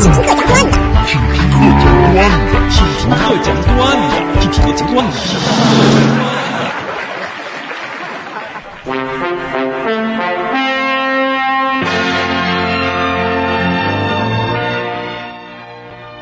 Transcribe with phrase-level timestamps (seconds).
[0.00, 0.78] 听听讲段子，
[2.70, 3.10] 听听
[3.42, 3.74] 讲段
[4.08, 5.16] 子，听听讲段子。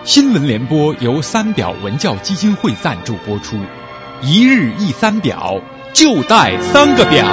[0.04, 3.58] 新闻联播由三表文教基金会赞助播出，
[4.22, 5.60] 一日一三表，
[5.92, 7.26] 就带三个表。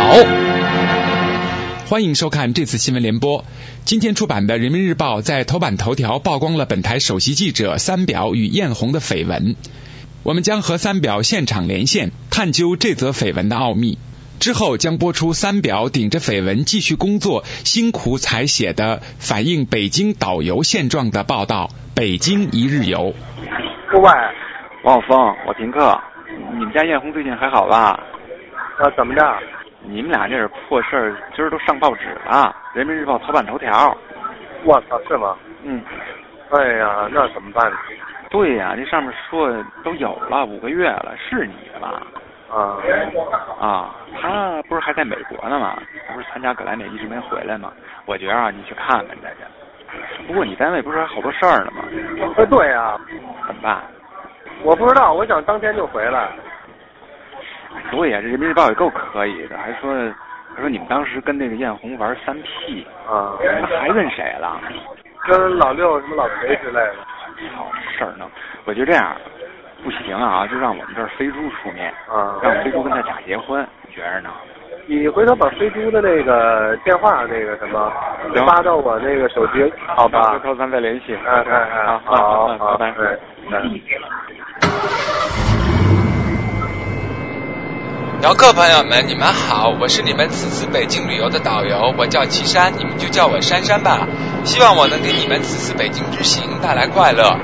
[1.86, 3.44] 欢迎收看这次新闻联播。
[3.84, 9.56] 今天出版的《人民日报》在头版头条曝光了本台首席记者三表与艳红的绯闻。
[10.24, 13.98] 我们将和三表现场连线，探究这则绯闻的奥秘。
[14.40, 22.98] 之后将播出三表顶着绯闻继续工作，辛苦采写的反映北京导游现状的报道《北京一日游》。
[23.94, 24.10] 喂，
[24.84, 26.00] 王晓峰，我停课。
[26.58, 28.00] 你们家艳红最近还好吧？
[28.80, 29.22] 啊，怎么着？
[29.86, 33.96] 你们俩这点破事儿，今儿都上报纸了，《人民日报》头版头条。
[34.64, 35.36] 我操，是吗？
[35.64, 35.84] 嗯。
[36.52, 37.72] 哎呀，那怎么办？
[38.30, 39.52] 对呀，这上面说
[39.84, 42.02] 都有了五个月了，是你的吧？
[42.50, 42.80] 啊。
[43.60, 45.78] 啊，他不是还在美国呢吗？
[46.08, 47.72] 他不是参加格莱美一直没回来吗？
[48.06, 50.28] 我觉得啊，你去看看这去。
[50.28, 51.84] 不过你单位不是还好多事儿呢吗？
[52.38, 52.98] 哎，对呀。
[53.48, 53.84] 怎么办？
[54.64, 56.30] 我不知道，我想当天就回来。
[57.92, 59.94] 对呀，这人民日报也够可以的，还说
[60.56, 64.60] 还说你们当时跟那个艳红玩三 P 啊，那还跟谁了？
[65.26, 66.96] 跟老六什么老裴之类的。
[67.56, 68.26] 好事儿呢，
[68.66, 69.16] 我就这样，
[69.84, 74.30] 不行啊，就让我们这儿飞猪出面啊，让飞猪跟他假结婚，你觉着呢？
[74.86, 77.90] 你回头把飞猪的那个电话那个什么
[78.46, 80.34] 发到我那个手机，好吧？
[80.34, 81.16] 回头咱再联系。
[81.26, 83.18] 哎哎哎，好，好，拜拜。
[88.24, 94.08] 游客朋友们，你们好，我是你们此次北京旅游的导游，我叫岐山，你们就叫我珊珊吧。
[94.46, 97.38] 希望我能给你们此次北京之行带来快乐。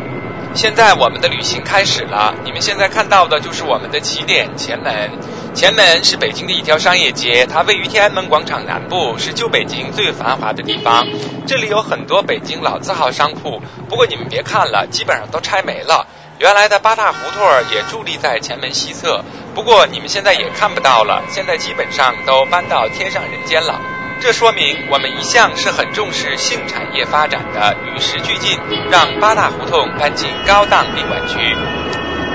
[0.53, 5.19] 现在我们的旅行开始了，你们现在看到的就是我们的起点前门。
[5.53, 11.05] 前门是北京的一条商业街，它位于天安门广场南部，是旧北京最繁华的地方。
[11.45, 16.07] 这里有很多北京老字号商铺，不过你们别看了，基本上都拆没了。
[16.39, 23.81] 原来的八大胡同也伫立在前门西侧，不过你们现在也看不到了，现在基本上都搬到天上人间了。
[24.21, 28.57] 这说明我们一向是很重视性产业发展的，与时俱进，
[28.89, 31.37] 让八大胡同搬进高档宾馆区。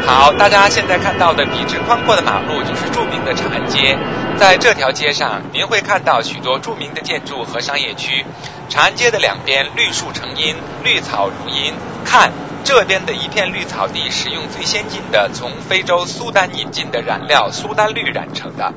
[0.07, 3.97] 好，大家现在看到的笔直宽阔的马路就是著名的长安街，
[4.37, 8.27] 在这条街上您会看到许多著名的建筑和商业区。
[8.69, 11.73] 长安街的两边绿树成荫，绿草如茵，
[12.05, 12.31] 看。
[12.65, 18.73] 这边的一片绿草地，是用最先进的从非洲苏丹引进的染料苏丹绿染成的。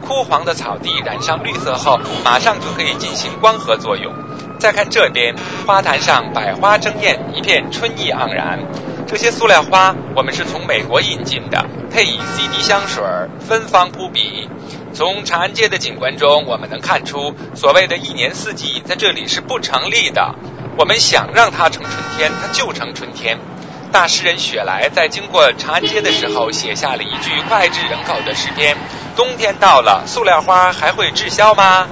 [0.00, 4.14] 枯黄的草地染上绿色后，马上就可以进行光合作用。
[4.58, 5.34] 再看这边，
[5.66, 8.60] 花坛上百花争艳，一片春意盎然。
[9.08, 13.02] 这些塑料花我们是从美国引进的，配以 CD 香水，
[13.40, 14.48] 芬芳扑鼻。
[14.94, 20.34] 从长安街的景观中，我们能看出，所谓的一年四季在这里是不成立的。
[20.76, 23.38] 我们想让它成春天，它就成春天。
[23.92, 28.76] 大诗人雪莱在经过长安街的时候，写下了一句脍炙人口的诗篇
[29.14, 31.86] ：“冬天到了，塑料花还会滞销吗？”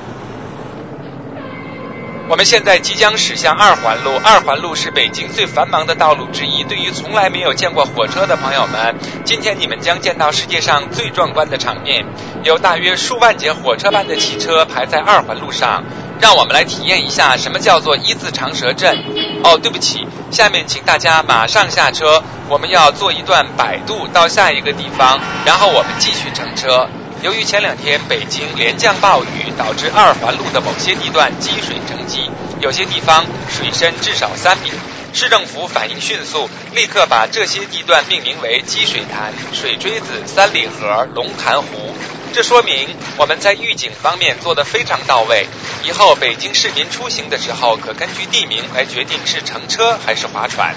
[2.30, 6.62] 我们现在即将驶向二环路，二环路是北京最繁忙的道路之一。
[6.62, 12.06] 对于从来没有见过火车的朋友们，今天你们将见到世界上最壮观的场面：
[12.44, 15.82] 有大约数万节火车般的汽车排在二环路上。
[16.20, 18.96] 让我们来体验一下什么叫做一字长蛇阵。
[19.42, 26.88] 哦，对不起，下面请大家马上下车，我们要坐一段摆渡到下一个地方，然后我们继续乘车。
[27.22, 32.30] 由于前两天北京连降暴雨，导致二环路的某些地段积水成积，
[32.60, 34.70] 有些地方水深至少三米。
[35.12, 41.94] 市政府反应迅速，立刻把这些地段命名为积水潭、水锥子、三里河、龙潭湖。
[42.32, 45.46] 这说明我们在预警方面做得非常到位。
[45.82, 50.74] 以后北京市民出行的时候，可根据地名来决定是乘车还是划船。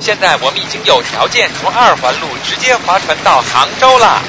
[0.00, 4.22] 现在我们已经有条件从二环路直接划船到杭州了。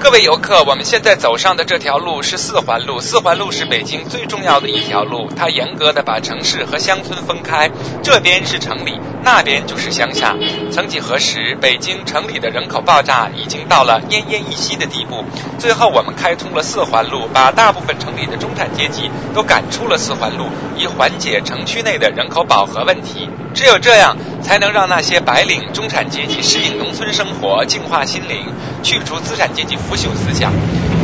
[0.00, 3.00] 各位游客，我们现在走上的这条路是四环路。
[3.00, 7.68] 四环路是北京最重要的一条路，它严格的把城市和乡村分开，
[8.00, 10.36] 这边是城里，那边就是乡下。
[10.70, 15.24] 曾几何时，北京城里的人口爆炸已经到了奄奄一息的地步。
[15.58, 20.46] 最后，我们开通了四环路，把大部分城里的中产阶级都赶出了四环路，
[20.76, 23.28] 以缓解城区内的人口饱和问题。
[23.58, 28.46] 只有这样，才能让那些白领中产阶级适应农村生活，净化心灵，
[28.84, 30.52] 去除资产阶级腐朽思想。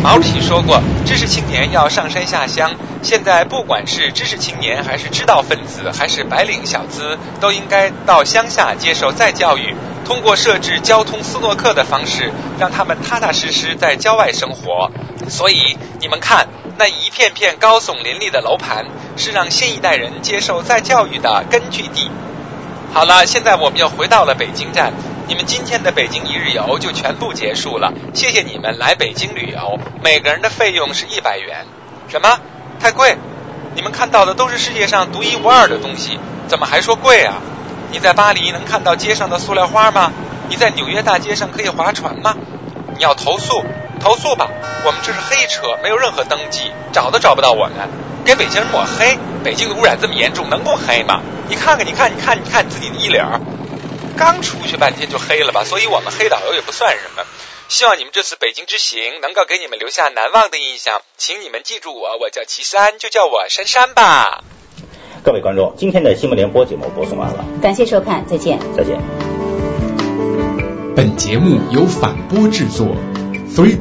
[0.04, 2.70] 毛主席说过，知识青年要上山下乡。
[3.02, 9.74] 现在不管是知识青年，还是知道分子，还是白领小资，都应该到乡下接受再教育。
[10.04, 12.30] 通过设置交通斯诺克的方式，
[12.60, 14.92] 让他们踏踏实实在郊外生活。
[15.28, 16.46] 所以你们看，
[16.78, 18.84] 那一片片高耸林立的楼盘，
[19.16, 22.08] 是让新一代人接受再教育的根据地。
[22.94, 24.92] 好了，现在我们又回到了北京站。
[25.26, 29.80] 你们今天的北京一日游就全部结束了，谢谢你们来北京旅游。
[30.00, 31.66] 每个人的费用是一百元。
[32.06, 32.38] 什么？
[32.78, 33.16] 太贵？
[33.74, 37.38] 你们看到的都是世界上独一无二的东西，怎么还说贵啊？
[37.90, 40.12] 你在巴黎能看到街上的塑料花吗？
[40.48, 42.36] 你在纽约大街上可以划船吗？
[42.96, 43.64] 你要投诉？
[43.98, 44.48] 投诉吧，
[44.86, 47.88] 我们这是黑车，没有任何登记，找都找不到我们。
[48.24, 49.18] 给北京人抹黑？
[49.44, 51.20] 北京的污染这么严重，能不黑吗？
[51.48, 53.22] 你看看，你看，你看，你看你自己的衣领，
[54.16, 55.62] 刚出去半天就黑了吧？
[55.64, 57.22] 所以我们黑导游也不算什么。
[57.68, 64.42] 希望你们这次北京之行能够给你们留下难忘的印象，请你们记住我，我叫齐山，就叫我珊珊吧。
[65.22, 68.58] 各位观众，今天的新闻联播节目播送完了，感谢收看，再见。
[68.76, 68.98] 再见。
[70.96, 72.86] 本节目由反播制作
[73.54, 73.78] ，three